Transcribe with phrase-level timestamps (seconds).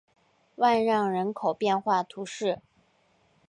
[0.55, 2.59] 万让人口变化图示